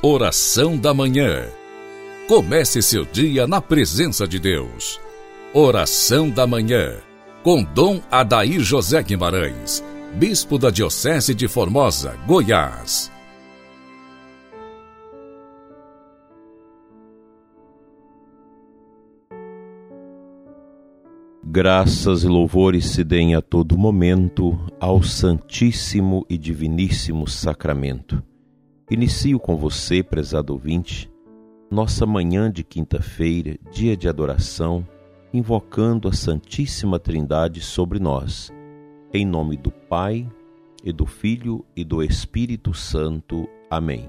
Oração 0.00 0.78
da 0.78 0.94
Manhã. 0.94 1.48
Comece 2.28 2.80
seu 2.80 3.04
dia 3.04 3.48
na 3.48 3.60
presença 3.60 4.28
de 4.28 4.38
Deus. 4.38 5.00
Oração 5.52 6.30
da 6.30 6.46
Manhã. 6.46 6.98
Com 7.42 7.64
Dom 7.64 8.00
Adair 8.08 8.60
José 8.60 9.02
Guimarães, 9.02 9.82
Bispo 10.14 10.56
da 10.56 10.70
Diocese 10.70 11.34
de 11.34 11.48
Formosa, 11.48 12.16
Goiás. 12.28 13.10
Graças 21.42 22.22
e 22.22 22.28
louvores 22.28 22.86
se 22.86 23.02
deem 23.02 23.34
a 23.34 23.42
todo 23.42 23.76
momento 23.76 24.56
ao 24.78 25.02
Santíssimo 25.02 26.24
e 26.30 26.38
Diviníssimo 26.38 27.26
Sacramento. 27.26 28.22
Inicio 28.90 29.38
com 29.38 29.54
você, 29.54 30.02
prezado 30.02 30.54
ouvinte, 30.54 31.10
nossa 31.70 32.06
manhã 32.06 32.50
de 32.50 32.64
quinta-feira, 32.64 33.58
dia 33.70 33.94
de 33.94 34.08
adoração, 34.08 34.88
invocando 35.30 36.08
a 36.08 36.12
Santíssima 36.14 36.98
Trindade 36.98 37.60
sobre 37.60 37.98
nós, 37.98 38.50
em 39.12 39.26
nome 39.26 39.58
do 39.58 39.70
Pai, 39.70 40.26
e 40.82 40.90
do 40.90 41.04
Filho 41.04 41.66
e 41.76 41.84
do 41.84 42.02
Espírito 42.02 42.72
Santo. 42.72 43.46
Amém. 43.68 44.08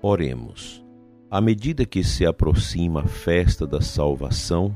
Oremos. 0.00 0.84
À 1.28 1.40
medida 1.40 1.84
que 1.84 2.04
se 2.04 2.24
aproxima 2.24 3.00
a 3.00 3.08
festa 3.08 3.66
da 3.66 3.80
salvação, 3.80 4.72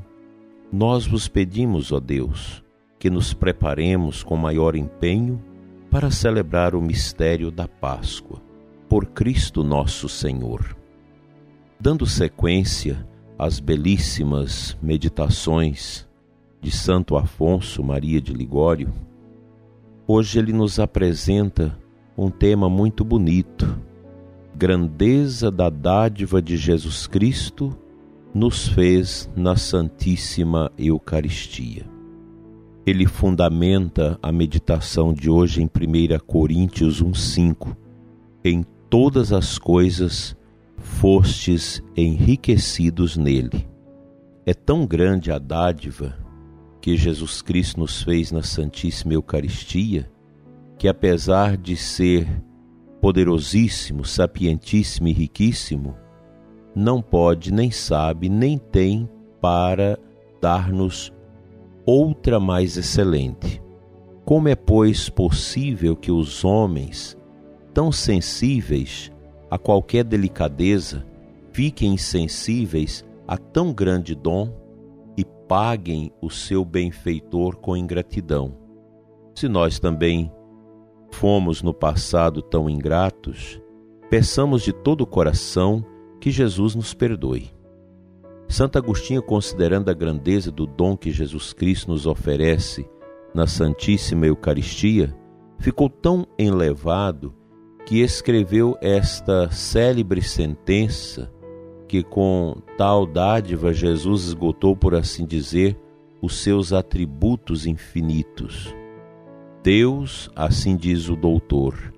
nós 0.69 1.07
vos 1.07 1.29
pedimos, 1.29 1.93
ó 1.93 2.01
Deus, 2.01 2.61
que 2.99 3.09
nos 3.09 3.33
preparemos 3.33 4.21
com 4.21 4.35
maior 4.35 4.75
empenho 4.75 5.41
para 5.89 6.11
celebrar 6.11 6.75
o 6.75 6.81
mistério 6.81 7.49
da 7.49 7.69
Páscoa 7.69 8.45
por 8.89 9.05
Cristo 9.07 9.63
nosso 9.63 10.07
Senhor. 10.07 10.75
Dando 11.79 12.05
sequência 12.05 13.07
às 13.37 13.59
belíssimas 13.59 14.77
meditações 14.81 16.07
de 16.61 16.71
Santo 16.71 17.15
Afonso 17.15 17.83
Maria 17.83 18.19
de 18.19 18.33
Ligório, 18.33 18.91
hoje 20.07 20.39
ele 20.39 20.53
nos 20.53 20.79
apresenta 20.79 21.77
um 22.17 22.29
tema 22.29 22.69
muito 22.69 23.03
bonito: 23.03 23.79
grandeza 24.55 25.51
da 25.51 25.69
dádiva 25.69 26.41
de 26.41 26.57
Jesus 26.57 27.05
Cristo 27.05 27.77
nos 28.33 28.67
fez 28.67 29.29
na 29.35 29.55
Santíssima 29.55 30.71
Eucaristia. 30.77 31.85
Ele 32.85 33.05
fundamenta 33.05 34.17
a 34.21 34.31
meditação 34.31 35.13
de 35.13 35.29
hoje 35.29 35.61
em 35.61 35.65
1 35.65 36.19
Coríntios 36.25 37.03
1,5. 37.03 37.75
Em 38.45 38.63
todas 38.89 39.33
as 39.33 39.57
coisas 39.57 40.35
fostes 40.77 41.81
enriquecidos 41.95 43.17
nele. 43.17 43.67
É 44.45 44.53
tão 44.53 44.85
grande 44.85 45.31
a 45.31 45.37
dádiva 45.37 46.15
que 46.81 46.95
Jesus 46.95 47.41
Cristo 47.41 47.79
nos 47.79 48.01
fez 48.01 48.31
na 48.31 48.41
Santíssima 48.41 49.13
Eucaristia, 49.13 50.09
que 50.77 50.87
apesar 50.87 51.57
de 51.57 51.75
ser 51.75 52.27
poderosíssimo, 53.01 54.05
sapientíssimo 54.05 55.07
e 55.07 55.13
riquíssimo, 55.13 55.95
não 56.75 57.01
pode, 57.01 57.51
nem 57.51 57.71
sabe, 57.71 58.29
nem 58.29 58.57
tem 58.57 59.09
para 59.41 59.99
dar-nos 60.41 61.11
outra 61.85 62.39
mais 62.39 62.77
excelente. 62.77 63.61
Como 64.23 64.47
é, 64.47 64.55
pois, 64.55 65.09
possível 65.09 65.95
que 65.95 66.11
os 66.11 66.45
homens 66.45 67.17
tão 67.77 67.91
sensíveis 67.91 69.11
a 69.51 69.57
qualquer 69.59 70.03
delicadeza 70.03 71.05
fiquem 71.51 71.93
insensíveis 71.93 73.05
a 73.27 73.37
tão 73.37 73.71
grande 73.71 74.15
dom 74.15 74.51
e 75.15 75.23
paguem 75.23 76.11
o 76.19 76.27
seu 76.27 76.65
benfeitor 76.65 77.55
com 77.57 77.77
ingratidão. 77.77 78.57
Se 79.35 79.47
nós 79.47 79.77
também 79.77 80.31
fomos 81.11 81.61
no 81.61 81.71
passado 81.71 82.41
tão 82.41 82.67
ingratos, 82.67 83.61
peçamos 84.09 84.63
de 84.63 84.73
todo 84.73 85.01
o 85.01 85.07
coração 85.07 85.85
que 86.19 86.31
Jesus 86.31 86.73
nos 86.73 86.95
perdoe. 86.95 87.53
Santo 88.49 88.79
Agostinho, 88.79 89.21
considerando 89.21 89.91
a 89.91 89.93
grandeza 89.93 90.51
do 90.51 90.65
dom 90.65 90.97
que 90.97 91.11
Jesus 91.11 91.53
Cristo 91.53 91.91
nos 91.91 92.07
oferece 92.07 92.89
na 93.35 93.45
Santíssima 93.45 94.25
Eucaristia, 94.25 95.15
ficou 95.59 95.87
tão 95.87 96.25
enlevado 96.39 97.36
que 97.87 98.01
escreveu 98.01 98.77
esta 98.81 99.49
célebre 99.49 100.21
sentença 100.21 101.31
que 101.87 102.03
com 102.03 102.61
tal 102.77 103.05
dádiva 103.05 103.73
Jesus 103.73 104.25
esgotou, 104.25 104.75
por 104.75 104.93
assim 104.93 105.25
dizer, 105.25 105.79
os 106.21 106.35
seus 106.35 106.73
atributos 106.73 107.65
infinitos. 107.65 108.75
Deus, 109.63 110.29
assim 110.35 110.75
diz 110.75 111.07
o 111.07 111.15
doutor, 111.15 111.93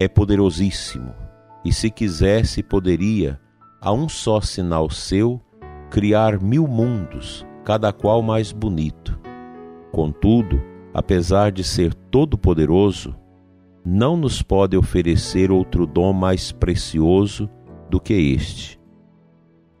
é 0.00 0.08
poderosíssimo 0.08 1.14
e 1.62 1.74
se 1.74 1.90
quisesse 1.90 2.62
poderia, 2.62 3.38
a 3.82 3.92
um 3.92 4.08
só 4.08 4.40
sinal 4.40 4.88
seu, 4.88 5.38
criar 5.90 6.40
mil 6.40 6.66
mundos, 6.66 7.44
cada 7.66 7.92
qual 7.92 8.22
mais 8.22 8.50
bonito. 8.50 9.20
Contudo, 9.92 10.58
apesar 10.94 11.52
de 11.52 11.62
ser 11.62 11.92
todo-poderoso, 11.92 13.14
não 13.90 14.18
nos 14.18 14.42
pode 14.42 14.76
oferecer 14.76 15.50
outro 15.50 15.86
dom 15.86 16.12
mais 16.12 16.52
precioso 16.52 17.48
do 17.88 17.98
que 17.98 18.12
este. 18.12 18.78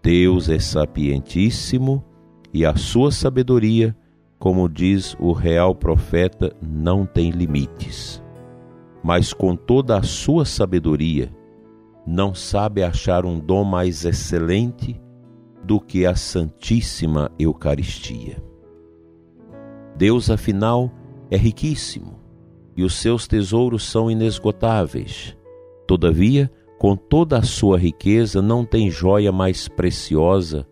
Deus 0.02 0.48
é 0.48 0.58
sapientíssimo 0.58 2.02
e 2.50 2.64
a 2.64 2.74
sua 2.74 3.12
sabedoria, 3.12 3.94
como 4.38 4.66
diz 4.66 5.14
o 5.20 5.32
real 5.32 5.74
profeta, 5.74 6.56
não 6.62 7.04
tem 7.04 7.30
limites. 7.30 8.22
Mas 9.04 9.34
com 9.34 9.54
toda 9.54 9.98
a 9.98 10.02
sua 10.02 10.46
sabedoria, 10.46 11.30
não 12.06 12.34
sabe 12.34 12.82
achar 12.82 13.26
um 13.26 13.38
dom 13.38 13.62
mais 13.62 14.06
excelente 14.06 14.98
do 15.62 15.78
que 15.78 16.06
a 16.06 16.16
Santíssima 16.16 17.30
Eucaristia. 17.38 18.42
Deus, 19.98 20.30
afinal, 20.30 20.90
é 21.30 21.36
riquíssimo 21.36 22.27
e 22.78 22.84
os 22.84 22.94
seus 22.94 23.26
tesouros 23.26 23.90
são 23.90 24.08
inesgotáveis. 24.08 25.36
Todavia, 25.84 26.48
com 26.78 26.94
toda 26.94 27.36
a 27.36 27.42
sua 27.42 27.76
riqueza, 27.76 28.40
não 28.40 28.64
tem 28.64 28.88
joia 28.88 29.32
mais 29.32 29.66
preciosa 29.66 30.64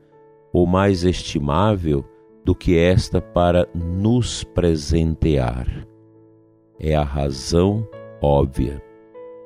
ou 0.53 0.69
mais 0.69 1.03
estimável 1.03 2.05
do 2.45 2.55
que 2.55 2.79
esta 2.79 3.21
para 3.21 3.69
nos 3.75 4.45
presentear. 4.45 5.85
É 6.79 6.95
a 6.95 7.03
razão 7.03 7.85
óbvia. 8.23 8.81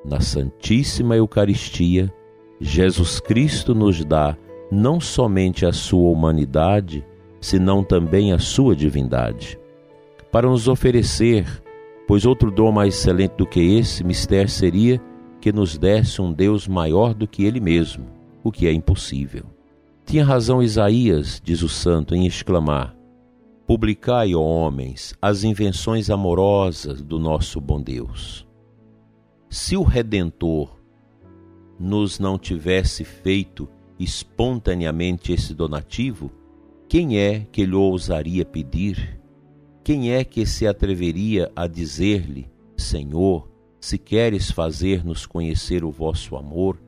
Na 0.05 0.19
Santíssima 0.19 1.15
Eucaristia, 1.15 2.13
Jesus 2.59 3.19
Cristo 3.19 3.73
nos 3.73 4.05
dá 4.05 4.37
não 4.71 4.99
somente 4.99 5.65
a 5.65 5.73
sua 5.73 6.11
humanidade, 6.11 7.03
senão 7.39 7.83
também 7.83 8.31
a 8.31 8.37
sua 8.37 8.75
divindade, 8.75 9.59
para 10.31 10.47
nos 10.47 10.67
oferecer 10.67 11.47
Pois 12.11 12.25
outro 12.25 12.51
dom 12.51 12.73
mais 12.73 12.93
excelente 12.93 13.35
do 13.37 13.47
que 13.47 13.61
esse 13.61 14.03
mistério 14.03 14.49
seria 14.49 15.01
que 15.39 15.49
nos 15.49 15.77
desse 15.77 16.21
um 16.21 16.33
Deus 16.33 16.67
maior 16.67 17.13
do 17.13 17.25
que 17.25 17.45
Ele 17.45 17.61
mesmo, 17.61 18.05
o 18.43 18.51
que 18.51 18.67
é 18.67 18.73
impossível. 18.73 19.45
Tinha 20.05 20.25
razão 20.25 20.61
Isaías, 20.61 21.41
diz 21.41 21.61
o 21.61 21.69
santo, 21.69 22.13
em 22.13 22.27
exclamar: 22.27 22.93
Publicai, 23.65 24.35
ó 24.35 24.41
homens, 24.41 25.15
as 25.21 25.45
invenções 25.45 26.09
amorosas 26.09 27.01
do 27.01 27.17
nosso 27.17 27.61
bom 27.61 27.81
Deus. 27.81 28.45
Se 29.49 29.77
o 29.77 29.83
Redentor 29.83 30.69
nos 31.79 32.19
não 32.19 32.37
tivesse 32.37 33.05
feito 33.05 33.69
espontaneamente 33.97 35.31
esse 35.31 35.53
donativo, 35.53 36.29
quem 36.89 37.17
é 37.17 37.47
que 37.49 37.65
lhe 37.65 37.73
ousaria 37.73 38.43
pedir? 38.43 39.20
Quem 39.83 40.11
é 40.11 40.23
que 40.23 40.45
se 40.45 40.67
atreveria 40.67 41.51
a 41.55 41.65
dizer-lhe: 41.65 42.47
Senhor, 42.77 43.49
se 43.79 43.97
queres 43.97 44.51
fazer-nos 44.51 45.25
conhecer 45.25 45.83
o 45.83 45.89
vosso 45.89 46.35
amor, 46.35 46.79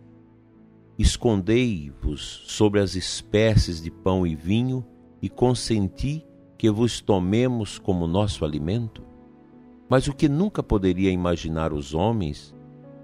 escondei-vos 0.98 2.44
sobre 2.46 2.80
as 2.80 2.96
espécies 2.96 3.82
de 3.82 3.90
pão 3.90 4.28
e 4.28 4.36
vinho 4.36 4.86
e 5.22 5.28
consenti 5.28 6.24
que 6.56 6.70
vos 6.70 7.02
tomemos 7.02 7.80
como 7.80 8.06
nosso 8.06 8.46
alimento? 8.46 9.04
Mas 9.90 10.08
o 10.08 10.14
que 10.14 10.30
nunca 10.30 10.62
poderia 10.62 11.10
imaginar 11.10 11.74
os 11.74 11.96
homens, 11.96 12.56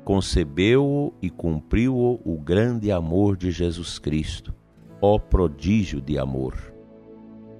concebeu-o 0.05 1.13
e 1.19 1.31
cumpriu-o 1.31 2.21
o 2.23 2.39
grande 2.39 2.91
amor 2.91 3.35
de 3.35 3.49
Jesus 3.49 3.97
Cristo, 3.97 4.53
ó 5.01 5.17
prodígio 5.17 5.99
de 5.99 6.19
amor. 6.19 6.78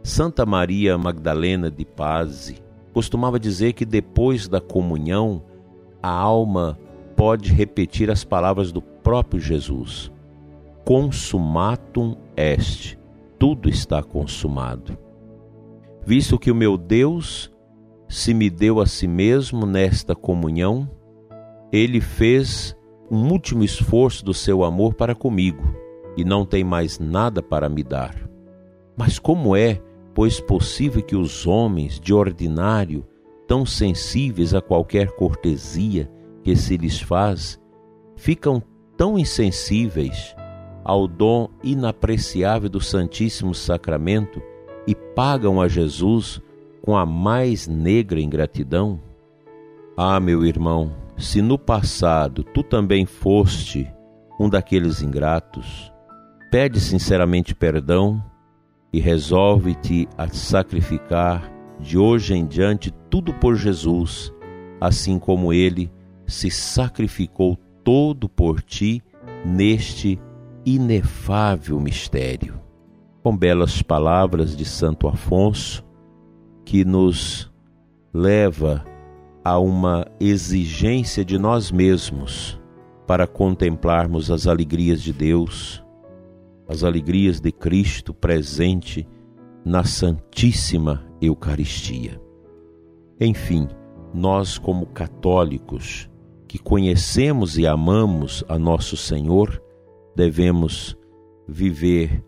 Santa 0.03 0.45
Maria 0.45 0.97
Magdalena 0.97 1.69
de 1.69 1.85
Paz 1.85 2.53
costumava 2.93 3.39
dizer 3.39 3.73
que 3.73 3.85
depois 3.85 4.47
da 4.47 4.59
comunhão 4.59 5.43
a 6.01 6.09
alma 6.09 6.77
pode 7.15 7.53
repetir 7.53 8.09
as 8.09 8.23
palavras 8.23 8.71
do 8.71 8.81
próprio 8.81 9.39
Jesus. 9.39 10.11
Consumatum 10.85 12.15
est, 12.35 12.97
tudo 13.37 13.69
está 13.69 14.01
consumado. 14.01 14.97
Visto 16.05 16.39
que 16.39 16.49
o 16.49 16.55
meu 16.55 16.77
Deus 16.77 17.51
se 18.09 18.33
me 18.33 18.49
deu 18.49 18.79
a 18.79 18.87
si 18.87 19.07
mesmo 19.07 19.67
nesta 19.67 20.15
comunhão, 20.15 20.89
ele 21.71 22.01
fez 22.01 22.75
um 23.09 23.31
último 23.31 23.63
esforço 23.63 24.25
do 24.25 24.33
seu 24.33 24.63
amor 24.63 24.95
para 24.95 25.13
comigo 25.13 25.63
e 26.17 26.25
não 26.25 26.43
tem 26.43 26.63
mais 26.63 26.97
nada 26.97 27.43
para 27.43 27.69
me 27.69 27.83
dar. 27.83 28.15
Mas 28.97 29.19
como 29.19 29.55
é, 29.55 29.79
pois, 30.13 30.39
possível 30.39 31.01
que 31.01 31.15
os 31.15 31.45
homens 31.47 31.99
de 31.99 32.13
ordinário, 32.13 33.05
tão 33.47 33.65
sensíveis 33.65 34.53
a 34.53 34.61
qualquer 34.61 35.11
cortesia 35.11 36.09
que 36.43 36.55
se 36.55 36.77
lhes 36.77 36.99
faz, 36.99 37.59
ficam 38.15 38.61
tão 38.97 39.17
insensíveis 39.17 40.35
ao 40.83 41.07
dom 41.07 41.49
inapreciável 41.63 42.69
do 42.69 42.81
Santíssimo 42.81 43.53
Sacramento 43.53 44.41
e 44.87 44.95
pagam 44.95 45.61
a 45.61 45.67
Jesus 45.67 46.41
com 46.81 46.97
a 46.97 47.05
mais 47.05 47.67
negra 47.67 48.19
ingratidão? 48.19 48.99
Ah, 49.95 50.19
meu 50.19 50.45
irmão, 50.45 50.95
se 51.17 51.41
no 51.41 51.57
passado 51.57 52.43
tu 52.43 52.63
também 52.63 53.05
foste 53.05 53.91
um 54.39 54.49
daqueles 54.49 55.01
ingratos, 55.01 55.91
pede 56.49 56.79
sinceramente 56.79 57.53
perdão 57.53 58.23
e 58.91 58.99
resolve-te 58.99 60.07
a 60.17 60.27
sacrificar 60.27 61.51
de 61.79 61.97
hoje 61.97 62.33
em 62.33 62.45
diante 62.45 62.91
tudo 63.09 63.33
por 63.33 63.55
Jesus, 63.55 64.33
assim 64.81 65.17
como 65.17 65.53
ele 65.53 65.91
se 66.25 66.49
sacrificou 66.49 67.57
todo 67.83 68.27
por 68.27 68.61
ti 68.61 69.01
neste 69.45 70.19
inefável 70.65 71.79
mistério. 71.79 72.59
Com 73.23 73.35
belas 73.35 73.81
palavras 73.81 74.55
de 74.55 74.65
Santo 74.65 75.07
Afonso, 75.07 75.83
que 76.65 76.85
nos 76.85 77.51
leva 78.13 78.83
a 79.43 79.57
uma 79.57 80.05
exigência 80.19 81.23
de 81.23 81.37
nós 81.37 81.71
mesmos 81.71 82.59
para 83.07 83.25
contemplarmos 83.25 84.29
as 84.29 84.45
alegrias 84.45 85.01
de 85.01 85.11
Deus, 85.11 85.83
as 86.69 86.83
alegrias 86.83 87.41
de 87.41 87.51
Cristo 87.51 88.13
presente 88.13 89.07
na 89.65 89.83
Santíssima 89.83 91.03
Eucaristia. 91.19 92.21
Enfim, 93.19 93.67
nós, 94.13 94.59
como 94.59 94.85
católicos 94.85 96.07
que 96.47 96.59
conhecemos 96.59 97.57
e 97.57 97.65
amamos 97.65 98.43
a 98.47 98.59
nosso 98.59 98.95
Senhor, 98.95 99.61
devemos 100.15 100.95
viver 101.47 102.23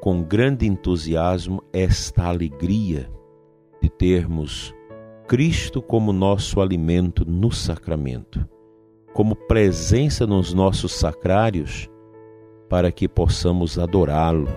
com 0.00 0.22
grande 0.22 0.66
entusiasmo 0.66 1.62
esta 1.70 2.24
alegria 2.24 3.10
de 3.80 3.90
termos 3.90 4.74
Cristo 5.28 5.82
como 5.82 6.12
nosso 6.12 6.60
alimento 6.60 7.24
no 7.26 7.52
sacramento, 7.52 8.46
como 9.12 9.36
presença 9.36 10.26
nos 10.26 10.54
nossos 10.54 10.92
sacrários, 10.92 11.91
para 12.72 12.90
que 12.90 13.06
possamos 13.06 13.78
adorá-lo 13.78 14.48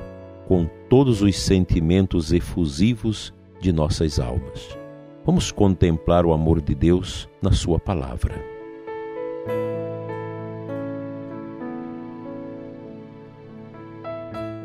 com 0.48 0.66
todos 0.90 1.22
os 1.22 1.38
sentimentos 1.38 2.32
efusivos 2.32 3.34
de 3.60 3.74
nossas 3.74 4.22
almas. 4.22 4.80
Vamos 5.26 5.52
contemplar 5.52 6.26
o 6.26 6.32
amor 6.32 6.62
de 6.62 6.74
Deus 6.74 7.28
na 7.42 7.52
Sua 7.52 7.78
palavra. 7.78 8.42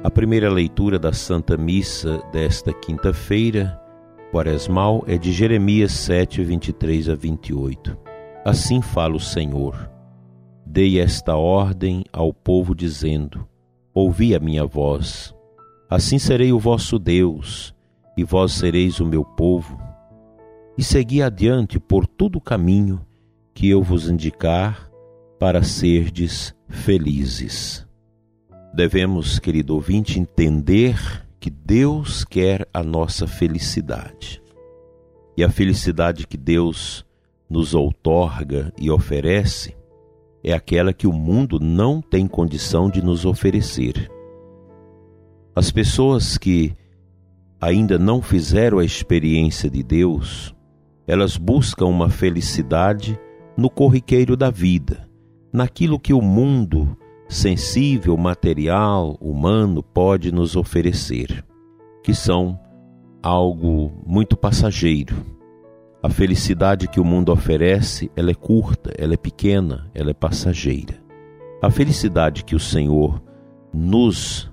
A 0.05 0.11
primeira 0.13 0.49
leitura 0.49 0.97
da 0.97 1.13
Santa 1.13 1.57
Missa 1.57 2.23
desta 2.33 2.73
quinta-feira 2.73 3.77
quaresmal 4.31 5.03
é 5.09 5.19
de 5.19 5.33
Jeremias 5.33 5.91
7, 5.91 6.45
23 6.45 7.09
a 7.09 7.17
28. 7.17 7.99
Assim 8.45 8.81
fala 8.81 9.17
o 9.17 9.21
Senhor: 9.21 9.91
Dei 10.73 11.01
esta 11.01 11.35
ordem 11.35 12.05
ao 12.13 12.33
povo, 12.33 12.77
dizendo: 12.77 13.45
Ouvi 13.93 14.37
a 14.37 14.39
minha 14.39 14.65
voz. 14.65 15.35
Assim 15.91 16.17
serei 16.17 16.53
o 16.53 16.61
vosso 16.61 16.97
Deus, 16.97 17.75
e 18.17 18.23
vós 18.23 18.53
sereis 18.53 19.01
o 19.01 19.05
meu 19.05 19.25
povo. 19.25 19.77
E 20.79 20.85
segui 20.85 21.23
adiante 21.23 21.81
por 21.81 22.07
todo 22.07 22.37
o 22.37 22.41
caminho 22.41 23.05
que 23.53 23.69
eu 23.69 23.83
vos 23.83 24.09
indicar, 24.09 24.89
para 25.41 25.65
serdes 25.65 26.55
felizes. 26.69 27.85
Devemos, 28.73 29.41
querido 29.41 29.75
ouvinte, 29.75 30.21
entender 30.21 31.27
que 31.41 31.51
Deus 31.51 32.25
quer 32.25 32.69
a 32.73 32.81
nossa 32.81 33.27
felicidade. 33.27 34.41
E 35.37 35.43
a 35.43 35.51
felicidade 35.51 36.29
que 36.29 36.37
Deus 36.37 37.05
nos 37.49 37.75
outorga 37.75 38.73
e 38.79 38.89
oferece 38.89 39.80
é 40.43 40.53
aquela 40.53 40.93
que 40.93 41.07
o 41.07 41.13
mundo 41.13 41.59
não 41.61 42.01
tem 42.01 42.27
condição 42.27 42.89
de 42.89 43.03
nos 43.03 43.25
oferecer. 43.25 44.11
As 45.55 45.71
pessoas 45.71 46.39
que 46.39 46.75
ainda 47.61 47.99
não 47.99 48.23
fizeram 48.23 48.79
a 48.79 48.85
experiência 48.85 49.69
de 49.69 49.83
Deus, 49.83 50.55
elas 51.07 51.37
buscam 51.37 51.87
uma 51.87 52.09
felicidade 52.09 53.19
no 53.57 53.69
corriqueiro 53.69 54.37
da 54.37 54.51
vida, 54.51 55.07
naquilo 55.53 55.99
que 55.99 56.15
o 56.15 56.23
mundo 56.23 56.97
sensível, 57.29 58.17
material, 58.17 59.17
humano 59.21 59.83
pode 59.83 60.33
nos 60.33 60.57
oferecer, 60.57 61.45
que 62.03 62.15
são 62.15 62.59
algo 63.23 63.93
muito 64.07 64.37
passageiro. 64.37 65.40
A 66.03 66.09
felicidade 66.09 66.89
que 66.89 66.99
o 66.99 67.05
mundo 67.05 67.31
oferece, 67.31 68.11
ela 68.17 68.31
é 68.31 68.35
curta, 68.35 68.93
ela 68.97 69.15
é 69.15 69.17
pequena, 69.17 69.91
ela 69.95 70.11
é 70.11 70.15
passageira. 70.15 70.95
A 71.63 71.71
felicidade 71.71 72.45
que 72.45 72.55
o 72.55 72.61
Senhor 72.61 73.23
nos 73.73 74.51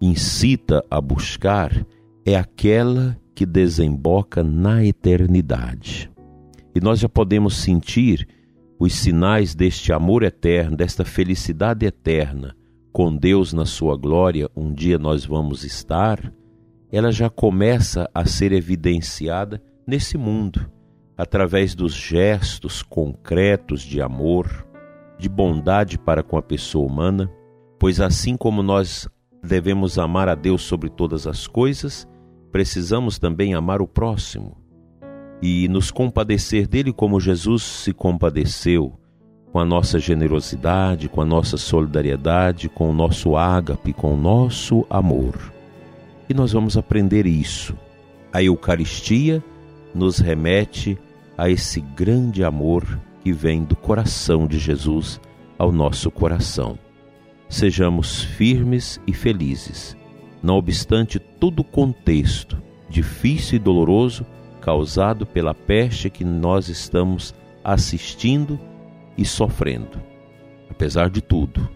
incita 0.00 0.82
a 0.90 1.00
buscar 1.00 1.86
é 2.24 2.36
aquela 2.36 3.18
que 3.34 3.44
desemboca 3.44 4.42
na 4.42 4.84
eternidade. 4.84 6.10
E 6.74 6.80
nós 6.80 7.00
já 7.00 7.08
podemos 7.08 7.56
sentir 7.56 8.26
os 8.78 8.94
sinais 8.94 9.54
deste 9.54 9.92
amor 9.92 10.22
eterno, 10.22 10.76
desta 10.76 11.04
felicidade 11.04 11.84
eterna 11.84 12.54
com 12.98 13.14
Deus 13.14 13.52
na 13.52 13.64
sua 13.64 13.96
glória, 13.96 14.50
um 14.56 14.72
dia 14.72 14.98
nós 14.98 15.24
vamos 15.24 15.62
estar, 15.62 16.32
ela 16.90 17.12
já 17.12 17.30
começa 17.30 18.10
a 18.12 18.24
ser 18.24 18.50
evidenciada 18.50 19.62
nesse 19.86 20.18
mundo, 20.18 20.68
através 21.18 21.74
dos 21.74 21.92
gestos 21.92 22.80
concretos 22.80 23.82
de 23.82 24.00
amor, 24.00 24.64
de 25.18 25.28
bondade 25.28 25.98
para 25.98 26.22
com 26.22 26.38
a 26.38 26.42
pessoa 26.42 26.86
humana, 26.86 27.28
pois 27.76 28.00
assim 28.00 28.36
como 28.36 28.62
nós 28.62 29.08
devemos 29.42 29.98
amar 29.98 30.28
a 30.28 30.36
Deus 30.36 30.62
sobre 30.62 30.88
todas 30.88 31.26
as 31.26 31.48
coisas, 31.48 32.06
precisamos 32.52 33.18
também 33.18 33.52
amar 33.52 33.82
o 33.82 33.86
próximo 33.86 34.56
e 35.42 35.66
nos 35.68 35.90
compadecer 35.90 36.68
dele 36.68 36.92
como 36.92 37.20
Jesus 37.20 37.64
se 37.64 37.92
compadeceu, 37.92 38.98
com 39.52 39.58
a 39.58 39.64
nossa 39.64 39.98
generosidade, 39.98 41.08
com 41.08 41.20
a 41.20 41.24
nossa 41.24 41.56
solidariedade, 41.56 42.68
com 42.68 42.90
o 42.90 42.92
nosso 42.92 43.36
ágape, 43.36 43.92
com 43.92 44.14
o 44.14 44.16
nosso 44.16 44.86
amor. 44.88 45.34
E 46.28 46.34
nós 46.34 46.52
vamos 46.52 46.76
aprender 46.76 47.26
isso. 47.26 47.76
A 48.32 48.42
Eucaristia 48.42 49.42
nos 49.94 50.18
remete 50.18 50.98
a 51.38 51.48
esse 51.48 51.80
grande 51.80 52.42
amor 52.42 53.00
que 53.22 53.32
vem 53.32 53.62
do 53.62 53.76
coração 53.76 54.44
de 54.46 54.58
Jesus 54.58 55.20
ao 55.56 55.70
nosso 55.70 56.10
coração. 56.10 56.76
Sejamos 57.48 58.24
firmes 58.24 59.00
e 59.06 59.12
felizes, 59.12 59.96
não 60.42 60.56
obstante 60.56 61.18
todo 61.20 61.60
o 61.60 61.64
contexto 61.64 62.60
difícil 62.90 63.56
e 63.56 63.58
doloroso 63.58 64.26
causado 64.60 65.24
pela 65.24 65.54
peste 65.54 66.10
que 66.10 66.24
nós 66.24 66.68
estamos 66.68 67.34
assistindo 67.62 68.58
e 69.16 69.24
sofrendo. 69.24 70.02
Apesar 70.68 71.08
de 71.08 71.20
tudo, 71.20 71.68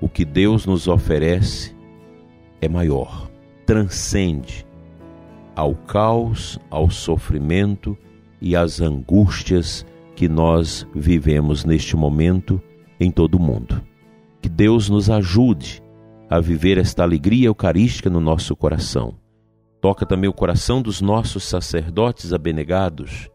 o 0.00 0.08
que 0.08 0.24
Deus 0.24 0.66
nos 0.66 0.86
oferece 0.88 1.74
é 2.60 2.68
maior, 2.68 3.30
transcende 3.64 4.66
ao 5.56 5.74
caos, 5.74 6.58
ao 6.68 6.90
sofrimento 6.90 7.96
e 8.44 8.54
às 8.54 8.80
angústias 8.80 9.84
que 10.14 10.28
nós 10.28 10.86
vivemos 10.94 11.64
neste 11.64 11.96
momento 11.96 12.62
em 13.00 13.10
todo 13.10 13.34
o 13.36 13.40
mundo. 13.40 13.82
Que 14.40 14.48
Deus 14.48 14.88
nos 14.88 15.10
ajude 15.10 15.82
a 16.30 16.38
viver 16.38 16.78
esta 16.78 17.02
alegria 17.02 17.48
eucarística 17.48 18.08
no 18.08 18.20
nosso 18.20 18.54
coração 18.54 19.16
Toca 19.84 20.06
também 20.06 20.30
o 20.30 20.32
coração 20.32 20.80
dos 20.80 21.02
nossos 21.02 21.44
sacerdotes 21.44 22.32
abnegados, 22.32 23.28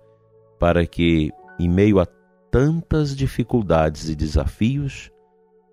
para 0.59 0.83
que, 0.83 1.29
em 1.59 1.69
meio 1.69 1.99
a 1.99 2.07
tantas 2.49 3.15
dificuldades 3.15 4.09
e 4.09 4.15
desafios, 4.15 5.11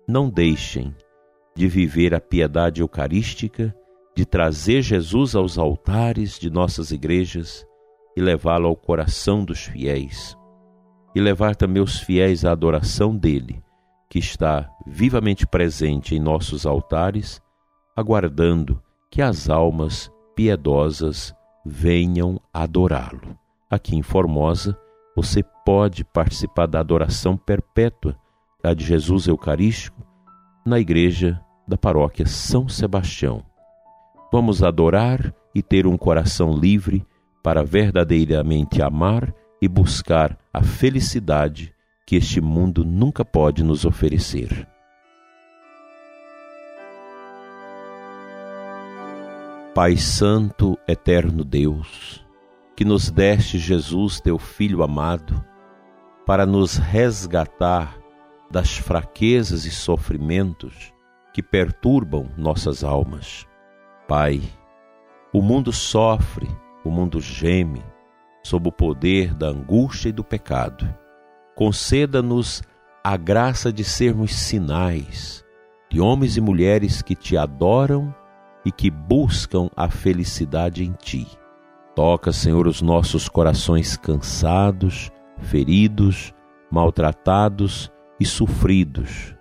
não 0.07 0.29
deixem 0.29 0.95
de 1.55 1.67
viver 1.67 2.13
a 2.13 2.21
piedade 2.21 2.81
eucarística, 2.81 3.75
de 4.15 4.23
trazer 4.23 4.83
Jesus 4.83 5.35
aos 5.35 5.57
altares 5.57 6.37
de 6.37 6.47
nossas 6.47 6.91
igrejas 6.91 7.65
e 8.17 8.19
levá-lo 8.19 8.67
ao 8.67 8.75
coração 8.75 9.45
dos 9.45 9.65
fiéis, 9.65 10.35
e 11.13 11.21
levar 11.21 11.55
também 11.55 11.83
os 11.83 11.99
fiéis 11.99 12.43
à 12.43 12.51
adoração 12.51 13.15
dele, 13.15 13.63
que 14.09 14.17
está 14.17 14.67
vivamente 14.87 15.45
presente 15.45 16.15
em 16.15 16.19
nossos 16.19 16.65
altares, 16.65 17.39
aguardando 17.95 18.81
que 19.11 19.21
as 19.21 19.51
almas 19.51 20.11
piedosas 20.35 21.31
venham 21.63 22.41
adorá-lo. 22.51 23.37
Aqui 23.69 23.95
em 23.95 24.01
Formosa, 24.01 24.75
você 25.15 25.43
pode 25.63 26.03
participar 26.03 26.65
da 26.65 26.79
adoração 26.79 27.37
perpétua 27.37 28.17
a 28.63 28.73
de 28.73 28.83
Jesus 28.83 29.27
Eucarístico 29.27 30.03
na 30.65 30.79
igreja 30.79 31.39
da 31.67 31.77
paróquia 31.77 32.25
São 32.25 32.67
Sebastião. 32.67 33.43
Vamos 34.33 34.63
adorar 34.63 35.31
e 35.53 35.61
ter 35.61 35.85
um 35.85 35.95
coração 35.95 36.57
livre 36.57 37.05
para 37.47 37.63
verdadeiramente 37.63 38.81
amar 38.81 39.33
e 39.61 39.69
buscar 39.69 40.37
a 40.53 40.61
felicidade 40.61 41.73
que 42.05 42.17
este 42.17 42.41
mundo 42.41 42.83
nunca 42.83 43.23
pode 43.23 43.63
nos 43.63 43.85
oferecer. 43.85 44.67
Pai 49.73 49.95
Santo, 49.95 50.77
Eterno 50.85 51.45
Deus, 51.45 52.21
que 52.75 52.83
nos 52.83 53.09
deste 53.09 53.57
Jesus, 53.57 54.19
teu 54.19 54.37
Filho 54.37 54.83
amado, 54.83 55.41
para 56.25 56.45
nos 56.45 56.75
resgatar 56.75 57.97
das 58.51 58.77
fraquezas 58.77 59.63
e 59.63 59.71
sofrimentos 59.71 60.93
que 61.33 61.41
perturbam 61.41 62.29
nossas 62.37 62.83
almas. 62.83 63.47
Pai, 64.05 64.41
o 65.31 65.41
mundo 65.41 65.71
sofre, 65.71 66.49
o 66.87 66.91
mundo 66.91 67.19
geme 67.19 67.83
sob 68.43 68.69
o 68.69 68.71
poder 68.71 69.33
da 69.33 69.47
angústia 69.47 70.09
e 70.09 70.13
do 70.13 70.23
pecado. 70.23 70.87
Conceda-nos 71.55 72.63
a 73.03 73.17
graça 73.17 73.71
de 73.71 73.83
sermos 73.83 74.33
sinais 74.33 75.45
de 75.89 76.01
homens 76.01 76.37
e 76.37 76.41
mulheres 76.41 77.01
que 77.01 77.15
te 77.15 77.37
adoram 77.37 78.13
e 78.65 78.71
que 78.71 78.91
buscam 78.91 79.69
a 79.75 79.89
felicidade 79.89 80.83
em 80.83 80.91
ti. 80.91 81.27
Toca, 81.95 82.31
Senhor, 82.31 82.67
os 82.67 82.81
nossos 82.81 83.29
corações 83.29 83.95
cansados, 83.95 85.09
feridos, 85.39 86.33
maltratados 86.69 87.91
e 88.19 88.25
sofridos. 88.25 89.33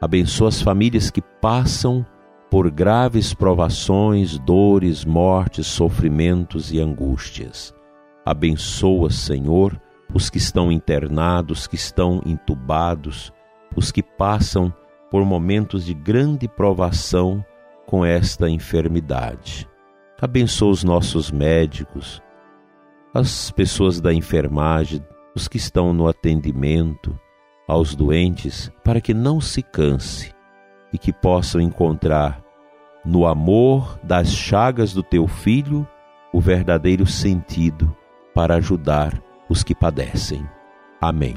Abençoa 0.00 0.48
as 0.48 0.62
famílias 0.62 1.10
que 1.10 1.20
passam 1.20 2.06
por 2.54 2.70
graves 2.70 3.34
provações, 3.34 4.38
dores, 4.38 5.04
mortes, 5.04 5.66
sofrimentos 5.66 6.72
e 6.72 6.78
angústias. 6.78 7.74
Abençoa, 8.24 9.10
Senhor, 9.10 9.76
os 10.14 10.30
que 10.30 10.38
estão 10.38 10.70
internados, 10.70 11.66
que 11.66 11.74
estão 11.74 12.22
entubados, 12.24 13.32
os 13.74 13.90
que 13.90 14.04
passam 14.04 14.72
por 15.10 15.24
momentos 15.24 15.84
de 15.84 15.94
grande 15.94 16.46
provação 16.46 17.44
com 17.88 18.06
esta 18.06 18.48
enfermidade. 18.48 19.68
Abençoa 20.22 20.70
os 20.70 20.84
nossos 20.84 21.32
médicos, 21.32 22.22
as 23.12 23.50
pessoas 23.50 24.00
da 24.00 24.14
enfermagem, 24.14 25.04
os 25.34 25.48
que 25.48 25.56
estão 25.56 25.92
no 25.92 26.06
atendimento, 26.06 27.18
aos 27.66 27.96
doentes, 27.96 28.70
para 28.84 29.00
que 29.00 29.12
não 29.12 29.40
se 29.40 29.60
canse 29.60 30.32
e 30.92 30.98
que 30.98 31.12
possam 31.12 31.60
encontrar 31.60 32.43
no 33.04 33.26
amor 33.26 33.98
das 34.02 34.32
chagas 34.32 34.92
do 34.92 35.02
teu 35.02 35.26
filho 35.26 35.86
o 36.32 36.40
verdadeiro 36.40 37.06
sentido 37.06 37.94
para 38.34 38.56
ajudar 38.56 39.20
os 39.48 39.62
que 39.62 39.74
padecem. 39.74 40.44
Amém. 41.00 41.36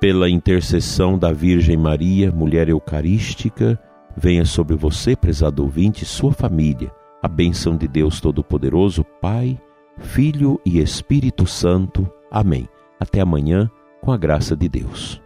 Pela 0.00 0.28
intercessão 0.28 1.18
da 1.18 1.32
Virgem 1.32 1.76
Maria, 1.76 2.30
mulher 2.30 2.68
eucarística, 2.68 3.80
venha 4.16 4.44
sobre 4.44 4.76
você, 4.76 5.16
prezado 5.16 5.62
ouvinte, 5.62 6.04
e 6.04 6.06
sua 6.06 6.32
família 6.32 6.92
a 7.26 7.28
bênção 7.28 7.76
de 7.76 7.88
Deus 7.88 8.20
Todo-Poderoso, 8.20 9.04
Pai, 9.20 9.60
Filho 9.98 10.60
e 10.64 10.78
Espírito 10.78 11.44
Santo. 11.44 12.08
Amém. 12.30 12.68
Até 13.00 13.20
amanhã, 13.20 13.68
com 14.06 14.12
a 14.12 14.16
graça 14.16 14.54
de 14.54 14.68
Deus. 14.68 15.25